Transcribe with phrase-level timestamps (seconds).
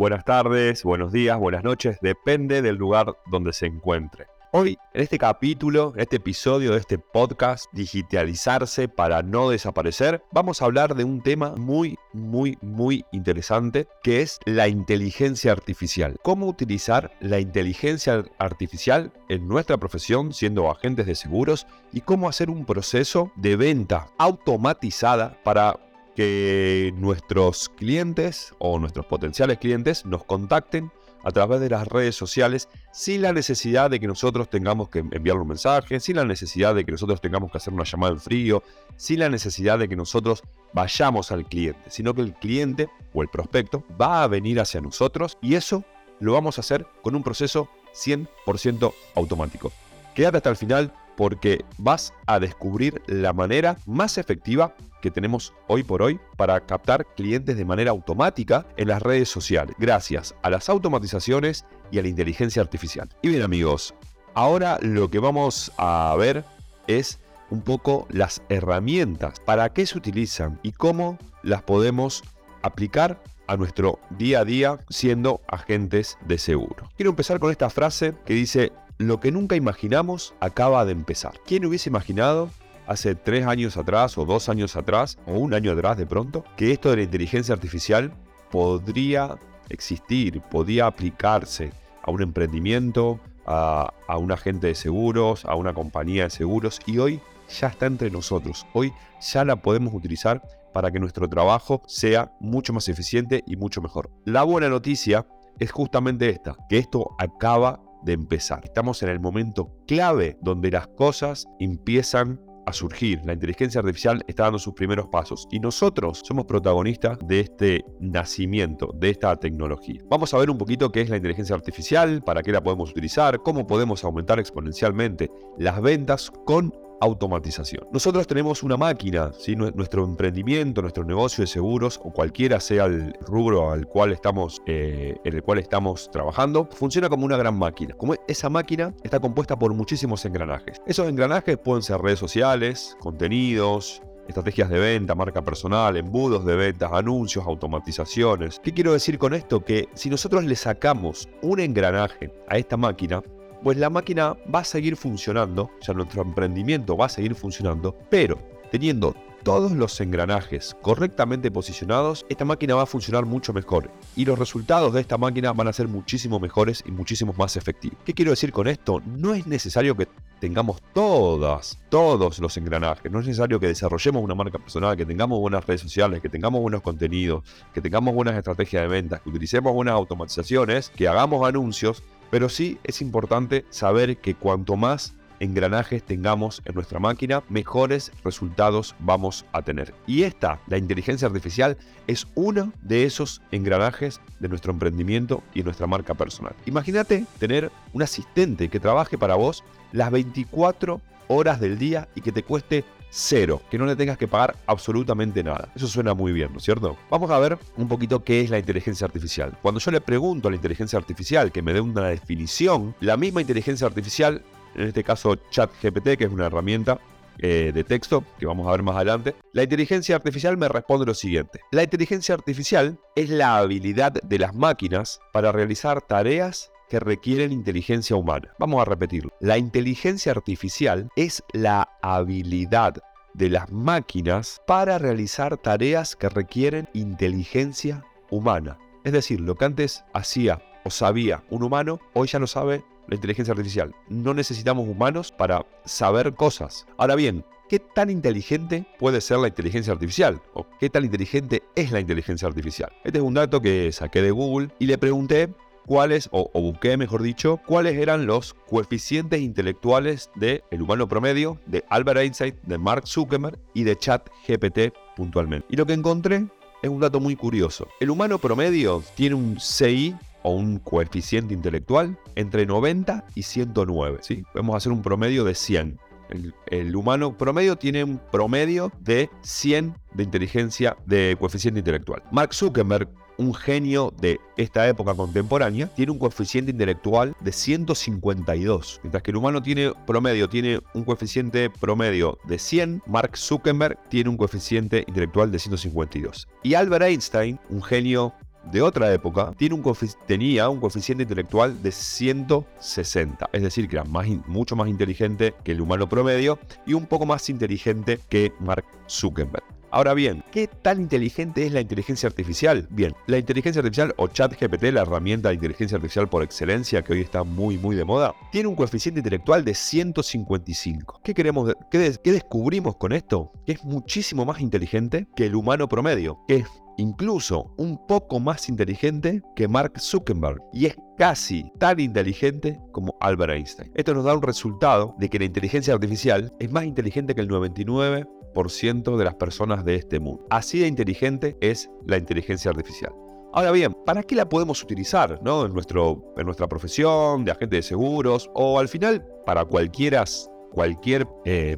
[0.00, 4.28] buenas tardes, buenos días, buenas noches, depende del lugar donde se encuentre.
[4.50, 10.62] Hoy, en este capítulo, en este episodio de este podcast, Digitalizarse para no desaparecer, vamos
[10.62, 16.16] a hablar de un tema muy, muy, muy interesante, que es la inteligencia artificial.
[16.22, 22.48] Cómo utilizar la inteligencia artificial en nuestra profesión siendo agentes de seguros y cómo hacer
[22.48, 25.78] un proceso de venta automatizada para
[26.14, 30.90] que nuestros clientes o nuestros potenciales clientes nos contacten
[31.22, 35.42] a través de las redes sociales sin la necesidad de que nosotros tengamos que enviarle
[35.42, 38.62] un mensaje, sin la necesidad de que nosotros tengamos que hacer una llamada en frío,
[38.96, 43.28] sin la necesidad de que nosotros vayamos al cliente, sino que el cliente o el
[43.28, 45.84] prospecto va a venir hacia nosotros y eso
[46.20, 49.72] lo vamos a hacer con un proceso 100% automático.
[50.14, 55.82] Quédate hasta el final porque vas a descubrir la manera más efectiva que tenemos hoy
[55.82, 60.70] por hoy para captar clientes de manera automática en las redes sociales, gracias a las
[60.70, 63.10] automatizaciones y a la inteligencia artificial.
[63.20, 63.94] Y bien amigos,
[64.32, 66.42] ahora lo que vamos a ver
[66.86, 67.18] es
[67.50, 72.22] un poco las herramientas, para qué se utilizan y cómo las podemos
[72.62, 76.88] aplicar a nuestro día a día siendo agentes de seguro.
[76.96, 81.32] Quiero empezar con esta frase que dice, lo que nunca imaginamos acaba de empezar.
[81.46, 82.50] ¿Quién hubiese imaginado
[82.86, 86.70] hace tres años atrás o dos años atrás o un año atrás de pronto que
[86.70, 88.12] esto de la inteligencia artificial
[88.50, 89.38] podría
[89.70, 96.24] existir, podía aplicarse a un emprendimiento, a, a, un agente de seguros, a una compañía
[96.24, 97.22] de seguros y hoy
[97.58, 98.66] ya está entre nosotros.
[98.74, 100.42] Hoy ya la podemos utilizar
[100.74, 104.10] para que nuestro trabajo sea mucho más eficiente y mucho mejor.
[104.26, 105.26] La buena noticia
[105.58, 108.60] es justamente esta, que esto acaba de empezar.
[108.64, 113.20] Estamos en el momento clave donde las cosas empiezan a surgir.
[113.24, 118.92] La inteligencia artificial está dando sus primeros pasos y nosotros somos protagonistas de este nacimiento,
[118.94, 120.00] de esta tecnología.
[120.08, 123.42] Vamos a ver un poquito qué es la inteligencia artificial, para qué la podemos utilizar,
[123.42, 127.86] cómo podemos aumentar exponencialmente las ventas con automatización.
[127.92, 129.56] Nosotros tenemos una máquina, ¿sí?
[129.56, 135.16] nuestro emprendimiento, nuestro negocio de seguros o cualquiera sea el rubro al cual estamos, eh,
[135.24, 137.94] en el cual estamos trabajando, funciona como una gran máquina.
[137.94, 140.80] Como esa máquina está compuesta por muchísimos engranajes.
[140.86, 146.90] Esos engranajes pueden ser redes sociales, contenidos, estrategias de venta, marca personal, embudos de ventas,
[146.92, 148.60] anuncios, automatizaciones.
[148.62, 149.64] ¿Qué quiero decir con esto?
[149.64, 153.22] Que si nosotros le sacamos un engranaje a esta máquina,
[153.62, 158.38] pues la máquina va a seguir funcionando, sea, nuestro emprendimiento va a seguir funcionando, pero
[158.70, 164.38] teniendo todos los engranajes correctamente posicionados, esta máquina va a funcionar mucho mejor y los
[164.38, 167.98] resultados de esta máquina van a ser muchísimo mejores y muchísimo más efectivos.
[168.04, 169.00] ¿Qué quiero decir con esto?
[169.06, 170.08] No es necesario que
[170.40, 175.38] tengamos todas, todos los engranajes, no es necesario que desarrollemos una marca personal, que tengamos
[175.38, 177.44] buenas redes sociales, que tengamos buenos contenidos,
[177.74, 182.78] que tengamos buenas estrategias de ventas, que utilicemos buenas automatizaciones, que hagamos anuncios, pero sí
[182.84, 189.62] es importante saber que cuanto más engranajes tengamos en nuestra máquina, mejores resultados vamos a
[189.62, 189.94] tener.
[190.06, 191.76] Y esta, la inteligencia artificial,
[192.06, 196.54] es uno de esos engranajes de nuestro emprendimiento y nuestra marca personal.
[196.66, 202.32] Imagínate tener un asistente que trabaje para vos las 24 horas del día y que
[202.32, 205.68] te cueste cero, que no le tengas que pagar absolutamente nada.
[205.74, 206.96] Eso suena muy bien, ¿no es cierto?
[207.10, 209.56] Vamos a ver un poquito qué es la inteligencia artificial.
[209.62, 213.40] Cuando yo le pregunto a la inteligencia artificial que me dé una definición, la misma
[213.40, 214.42] inteligencia artificial,
[214.74, 217.00] en este caso ChatGPT, que es una herramienta
[217.38, 221.14] eh, de texto que vamos a ver más adelante, la inteligencia artificial me responde lo
[221.14, 221.60] siguiente.
[221.72, 228.16] La inteligencia artificial es la habilidad de las máquinas para realizar tareas que requieren inteligencia
[228.16, 228.52] humana.
[228.58, 229.30] Vamos a repetirlo.
[229.40, 232.96] La inteligencia artificial es la habilidad
[233.32, 238.76] de las máquinas para realizar tareas que requieren inteligencia humana.
[239.04, 243.14] Es decir, lo que antes hacía o sabía un humano, hoy ya lo sabe la
[243.14, 243.94] inteligencia artificial.
[244.08, 246.86] No necesitamos humanos para saber cosas.
[246.98, 250.42] Ahora bien, ¿qué tan inteligente puede ser la inteligencia artificial?
[250.54, 252.90] ¿O qué tan inteligente es la inteligencia artificial?
[253.04, 255.54] Este es un dato que saqué de Google y le pregunté
[255.86, 261.84] cuáles, o, busqué mejor dicho, cuáles eran los coeficientes intelectuales del el humano promedio, de
[261.88, 265.66] Albert Einstein, de Mark Zuckerberg y de ChatGPT puntualmente.
[265.70, 266.46] Y lo que encontré
[266.82, 267.88] es un dato muy curioso.
[268.00, 274.18] El humano promedio tiene un CI o un coeficiente intelectual entre 90 y 109.
[274.22, 274.42] ¿sí?
[274.52, 275.98] Podemos hacer un promedio de 100.
[276.30, 282.22] El, el, humano promedio tiene un promedio de 100 de inteligencia de coeficiente intelectual.
[282.30, 283.08] Mark Zuckerberg
[283.40, 289.00] un genio de esta época contemporánea tiene un coeficiente intelectual de 152.
[289.02, 294.28] Mientras que el humano tiene promedio, tiene un coeficiente promedio de 100, Mark Zuckerberg tiene
[294.28, 296.48] un coeficiente intelectual de 152.
[296.62, 298.34] Y Albert Einstein, un genio
[298.70, 299.96] de otra época tiene un
[300.26, 305.80] tenía un coeficiente intelectual de 160, es decir, que era mucho más inteligente que el
[305.80, 309.79] humano promedio y un poco más inteligente que Mark Zuckerberg.
[309.92, 312.86] Ahora bien, ¿qué tan inteligente es la inteligencia artificial?
[312.90, 317.20] Bien, la inteligencia artificial o ChatGPT, la herramienta de inteligencia artificial por excelencia que hoy
[317.22, 321.20] está muy muy de moda, tiene un coeficiente intelectual de 155.
[321.24, 323.50] ¿Qué queremos qué, descubrimos con esto?
[323.66, 328.68] Que es muchísimo más inteligente que el humano promedio, que es incluso un poco más
[328.68, 333.90] inteligente que Mark Zuckerberg y es casi tan inteligente como Albert Einstein.
[333.94, 337.48] Esto nos da un resultado de que la inteligencia artificial es más inteligente que el
[337.48, 340.46] 99 de las personas de este mundo.
[340.50, 343.12] Así de inteligente es la inteligencia artificial.
[343.52, 345.66] Ahora bien, ¿para qué la podemos utilizar ¿no?
[345.66, 350.24] en, nuestro, en nuestra profesión de agente de seguros o al final para cualquiera,
[350.70, 351.76] cualquier, eh,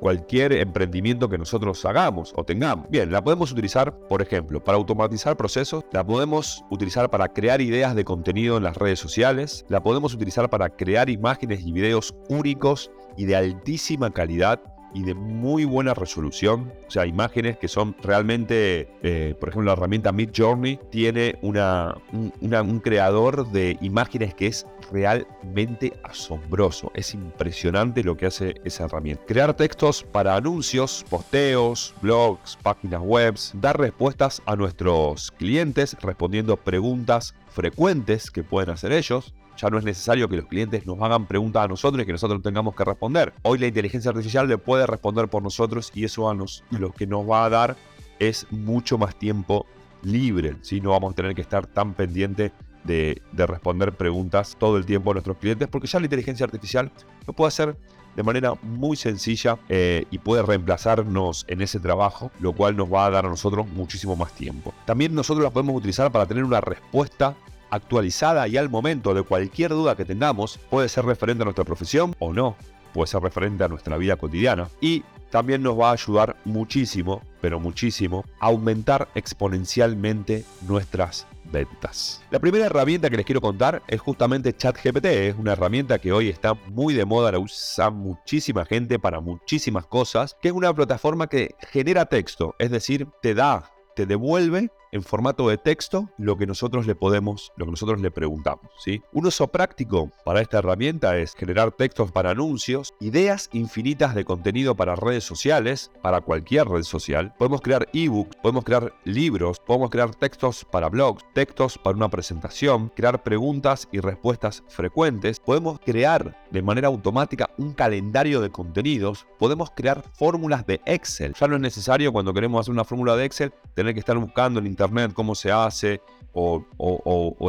[0.00, 2.88] cualquier emprendimiento que nosotros hagamos o tengamos?
[2.88, 7.96] Bien, la podemos utilizar, por ejemplo, para automatizar procesos, la podemos utilizar para crear ideas
[7.96, 12.92] de contenido en las redes sociales, la podemos utilizar para crear imágenes y videos únicos
[13.16, 14.60] y de altísima calidad
[14.94, 16.72] y de muy buena resolución.
[16.86, 21.96] O sea, imágenes que son realmente, eh, por ejemplo, la herramienta Mid Journey tiene una,
[22.12, 26.90] un, creador de imágenes que es realmente asombroso.
[26.94, 29.24] Es impresionante lo que hace esa herramienta.
[29.26, 37.34] Crear textos para anuncios, posteos, blogs, páginas web, dar respuestas a nuestros clientes respondiendo preguntas
[37.48, 41.64] frecuentes que pueden hacer ellos, ya no es necesario que los clientes nos hagan preguntas
[41.64, 43.32] a nosotros y que nosotros tengamos que responder.
[43.42, 47.06] Hoy la inteligencia artificial le puede responder por nosotros y eso a nos, lo que
[47.06, 47.76] nos va a dar
[48.18, 49.66] es mucho más tiempo
[50.02, 50.56] libre.
[50.62, 50.80] ¿sí?
[50.80, 52.52] No vamos a tener que estar tan pendiente
[52.84, 56.90] de, responder preguntas todo el tiempo a nuestros clientes porque ya la inteligencia artificial
[57.26, 57.76] lo puede hacer
[58.16, 63.06] de manera muy sencilla eh, y puede reemplazarnos en ese trabajo, lo cual nos va
[63.06, 64.74] a dar a nosotros muchísimo más tiempo.
[64.84, 67.34] También nosotros la podemos utilizar para tener una respuesta
[67.70, 72.14] actualizada y al momento de cualquier duda que tengamos, puede ser referente a nuestra profesión
[72.18, 72.54] o no,
[72.92, 77.58] puede ser referente a nuestra vida cotidiana y también nos va a ayudar muchísimo, pero
[77.58, 82.22] muchísimo, a aumentar exponencialmente nuestras ventas.
[82.30, 85.06] La primera herramienta que les quiero contar es justamente ChatGPT.
[85.06, 89.86] Es una herramienta que hoy está muy de moda, la usa muchísima gente para muchísimas
[89.86, 95.02] cosas, que es una plataforma que genera texto, es decir, te da, te devuelve en
[95.02, 98.70] formato de texto lo que nosotros le podemos, lo que nosotros le preguntamos.
[98.78, 99.02] ¿sí?
[99.12, 104.76] Un uso práctico para esta herramienta es generar textos para anuncios, ideas infinitas de contenido
[104.76, 107.34] para redes sociales, para cualquier red social.
[107.38, 112.92] Podemos crear ebooks, podemos crear libros, podemos crear textos para blogs, textos para una presentación,
[112.94, 115.40] crear preguntas y respuestas frecuentes.
[115.40, 119.26] Podemos crear de manera automática un calendario de contenidos.
[119.38, 121.34] Podemos crear fórmulas de Excel.
[121.34, 124.60] Ya no es necesario cuando queremos hacer una fórmula de Excel tener que estar buscando
[124.60, 126.00] en internet cómo se hace
[126.34, 126.64] o,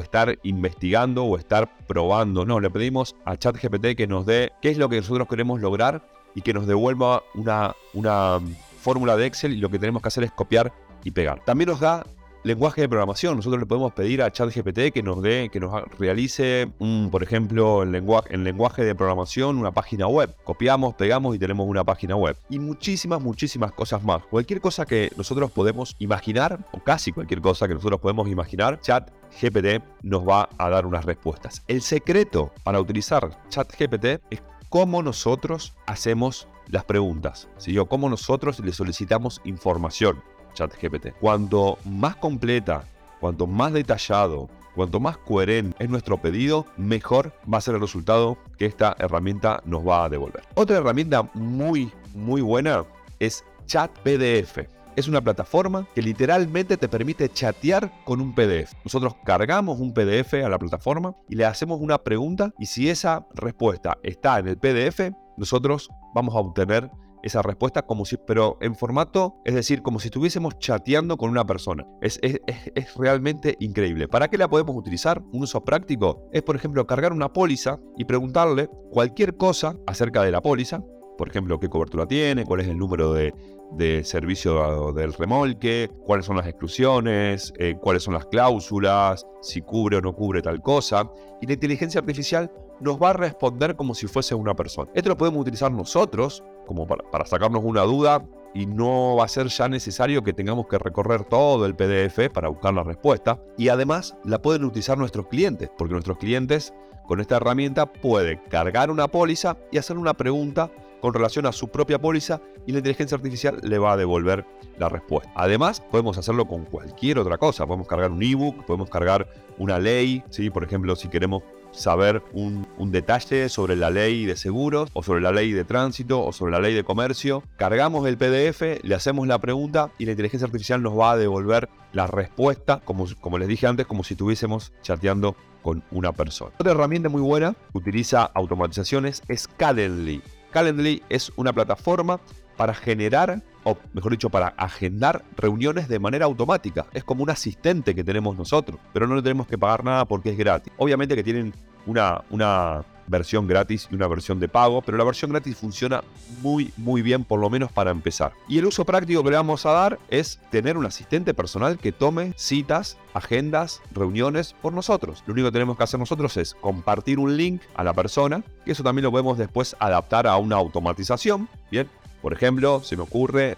[0.01, 2.45] estar investigando o estar probando.
[2.45, 6.07] No, le pedimos a ChatGPT que nos dé qué es lo que nosotros queremos lograr
[6.33, 8.39] y que nos devuelva una, una
[8.81, 10.73] fórmula de Excel y lo que tenemos que hacer es copiar
[11.03, 11.43] y pegar.
[11.43, 12.05] También nos da
[12.43, 13.35] lenguaje de programación.
[13.37, 17.83] Nosotros le podemos pedir a ChatGPT que nos dé, que nos realice, un, por ejemplo,
[17.83, 20.35] en lenguaje, en lenguaje de programación, una página web.
[20.43, 22.37] Copiamos, pegamos y tenemos una página web.
[22.49, 24.23] Y muchísimas, muchísimas cosas más.
[24.25, 29.83] Cualquier cosa que nosotros podemos imaginar, o casi cualquier cosa que nosotros podemos imaginar, ChatGPT
[30.01, 31.63] nos va a dar unas respuestas.
[31.67, 37.77] El secreto para utilizar ChatGPT es cómo nosotros hacemos las preguntas, ¿sí?
[37.77, 40.21] o cómo nosotros le solicitamos información.
[40.53, 41.13] ChatGPT.
[41.19, 42.83] Cuanto más completa,
[43.19, 48.37] cuanto más detallado, cuanto más coherente es nuestro pedido, mejor va a ser el resultado
[48.57, 50.43] que esta herramienta nos va a devolver.
[50.55, 52.85] Otra herramienta muy, muy buena
[53.19, 54.59] es ChatPDF.
[54.95, 58.73] Es una plataforma que literalmente te permite chatear con un PDF.
[58.83, 63.25] Nosotros cargamos un PDF a la plataforma y le hacemos una pregunta y si esa
[63.33, 66.89] respuesta está en el PDF, nosotros vamos a obtener
[67.23, 71.45] esa respuesta como si, pero en formato, es decir, como si estuviésemos chateando con una
[71.45, 71.87] persona.
[72.01, 74.09] Es, es, es, realmente increíble.
[74.09, 75.23] ¿Para qué la podemos utilizar?
[75.31, 80.31] Un uso práctico es, por ejemplo, cargar una póliza y preguntarle cualquier cosa acerca de
[80.31, 80.83] la póliza.
[81.17, 83.33] Por ejemplo, qué cobertura tiene, cuál es el número de,
[83.77, 89.97] de servicio del remolque, cuáles son las exclusiones, eh, cuáles son las cláusulas, si cubre
[89.97, 91.09] o no cubre tal cosa.
[91.41, 94.91] Y la inteligencia artificial nos va a responder como si fuese una persona.
[94.93, 99.47] Esto lo podemos utilizar nosotros como para, sacarnos una duda y no va a ser
[99.47, 103.39] ya necesario que tengamos que recorrer todo el PDF para buscar la respuesta.
[103.57, 106.73] Y además la pueden utilizar nuestros clientes, porque nuestros clientes
[107.07, 111.67] con esta herramienta pueden cargar una póliza y hacer una pregunta con relación a su
[111.67, 114.45] propia póliza y la inteligencia artificial le va a devolver
[114.77, 115.29] la respuesta.
[115.35, 117.67] Además, podemos hacerlo con cualquier otra cosa.
[117.67, 119.27] Podemos cargar un ebook, podemos cargar
[119.57, 120.49] una ley, ¿sí?
[120.49, 125.31] por ejemplo, si queremos saber un, detalle sobre la ley de seguros o sobre la
[125.31, 127.43] ley de tránsito o sobre la ley de comercio.
[127.57, 131.69] Cargamos el PDF, le hacemos la pregunta y la inteligencia artificial nos va a devolver
[131.91, 136.51] la respuesta, como, como les dije antes, como si estuviésemos chateando con una persona.
[136.59, 140.21] Otra herramienta muy buena que utiliza automatizaciones es Calendly.
[140.51, 142.19] Calendly es una plataforma
[142.57, 146.85] para generar, o mejor dicho, para agendar reuniones de manera automática.
[146.93, 150.31] Es como un asistente que tenemos nosotros, pero no le tenemos que pagar nada porque
[150.31, 150.73] es gratis.
[150.77, 151.53] Obviamente que tienen
[151.85, 156.03] una, una versión gratis y una versión de pago, pero la versión gratis funciona
[156.41, 158.33] muy muy bien por lo menos para empezar.
[158.47, 161.91] Y el uso práctico que le vamos a dar es tener un asistente personal que
[161.91, 165.23] tome citas, agendas, reuniones por nosotros.
[165.25, 168.71] Lo único que tenemos que hacer nosotros es compartir un link a la persona, que
[168.71, 171.89] eso también lo podemos después adaptar a una automatización, bien,
[172.23, 173.57] por ejemplo, se me ocurre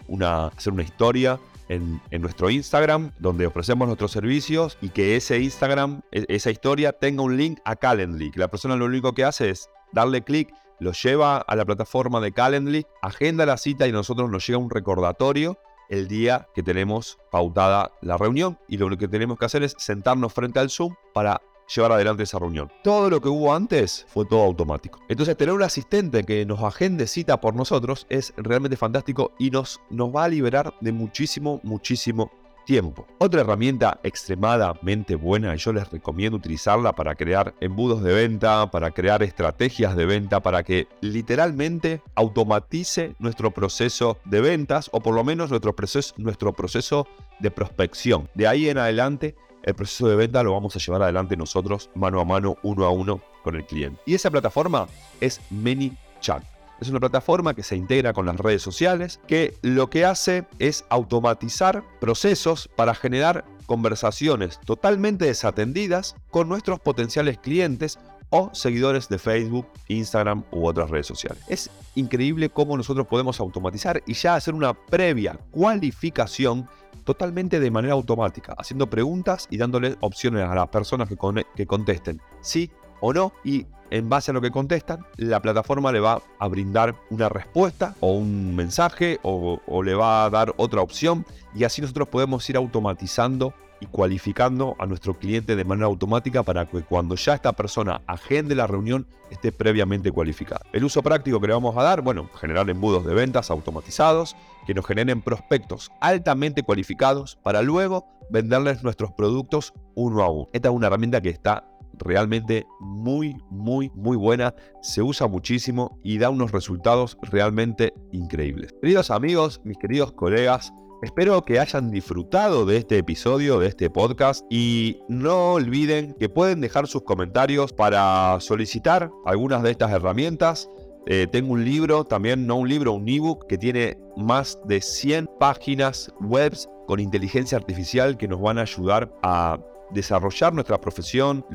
[0.58, 6.26] hacer una historia en, nuestro Instagram donde ofrecemos nuestros servicios y que ese Instagram, e,
[6.30, 8.32] esa historia tenga un link a Calendly.
[8.32, 12.20] Que la persona lo único que hace es darle clic, lo lleva a la plataforma
[12.20, 16.64] de Calendly, agenda la cita y a nosotros nos llega un recordatorio el día que
[16.64, 20.96] tenemos pautada la reunión y lo que tenemos que hacer es sentarnos frente al Zoom
[21.14, 21.40] para
[21.74, 22.72] llevar adelante esa reunión.
[22.84, 25.00] Todo lo que hubo antes fue todo automático.
[25.10, 29.82] Entonces tener un asistente que nos agende cita por nosotros es realmente fantástico y nos,
[29.90, 32.32] nos va a liberar de muchísimo, muchísimo
[32.66, 33.08] tiempo.
[33.20, 38.92] Otra herramienta extremadamente buena y yo les recomiendo utilizarla para crear embudos de venta, para
[38.92, 45.24] crear estrategias de venta, para que literalmente automatice nuestro proceso de ventas o por lo
[45.24, 47.08] menos nuestro proceso, nuestro proceso
[47.40, 48.30] de prospección.
[48.34, 52.22] De ahí en adelante el proceso de venta lo vamos a llevar adelante nosotros mano
[52.22, 54.00] a mano, uno a uno con el cliente.
[54.06, 54.88] Y esa plataforma
[55.20, 56.44] es ManyChat.
[56.80, 60.86] Es una plataforma que se integra con las redes sociales, que lo que hace es
[60.90, 67.98] automatizar procesos para generar conversaciones totalmente desatendidas con nuestros potenciales clientes
[68.30, 71.42] o seguidores de Facebook, Instagram u otras redes sociales.
[71.48, 76.68] Es increíble cómo nosotros podemos automatizar y ya hacer una previa cualificación
[77.06, 82.70] totalmente de manera automática, haciendo preguntas y dándole opciones a las personas que, contesten sí
[83.00, 86.96] o no y en base a lo que contestan, la plataforma le va a brindar
[87.12, 92.08] una respuesta o un mensaje o, le va a dar otra opción y así nosotros
[92.10, 93.54] podemos ir automatizando
[93.86, 98.68] cualificando a nuestro cliente de manera automática para que cuando ya esta persona agende la
[98.68, 100.62] reunión esté previamente cualificada.
[100.74, 104.74] El uso práctico que le vamos a dar, bueno, generar embudos de ventas automatizados que
[104.74, 110.50] nos generen prospectos altamente cualificados para luego venderles nuestros productos uno a uno.
[110.54, 116.18] Esta es una herramienta que está realmente muy, muy, muy buena, se usa muchísimo y
[116.18, 118.74] da unos resultados realmente increíbles.
[118.82, 120.74] Queridos amigos, mis queridos colegas,
[121.06, 126.62] Espero que hayan disfrutado de este episodio, de este podcast y no olviden que pueden
[126.62, 130.68] dejar sus comentarios para solicitar algunas de estas herramientas.
[131.06, 135.30] Eh, tengo un libro, también no un libro, un ebook que tiene más de 100
[135.40, 139.60] páginas webs con inteligencia artificial que nos van a ayudar a
[139.92, 141.46] desarrollar nuestra profesión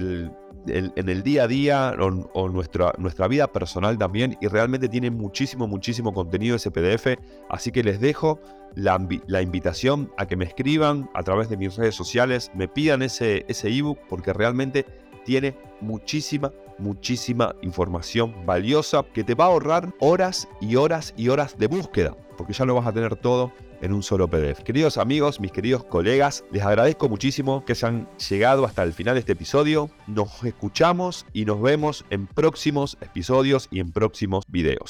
[0.66, 5.66] en el día a día o, nuestra, nuestra vida personal también y realmente tiene muchísimo,
[5.66, 8.40] muchísimo contenido ese PDF, así que les dejo
[8.74, 13.02] la, la, invitación a que me escriban a través de mis redes sociales, me pidan
[13.02, 14.86] ese ebook porque realmente
[15.24, 21.56] tiene muchísima, muchísima información valiosa que te va a ahorrar horas y horas y horas
[21.58, 24.62] de búsqueda, porque ya lo vas a tener todo en un solo PDF.
[24.62, 29.20] Queridos amigos, mis queridos colegas, les agradezco muchísimo que hayan llegado hasta el final de
[29.20, 29.90] este episodio.
[30.06, 34.88] Nos escuchamos y nos vemos en próximos episodios y en próximos videos.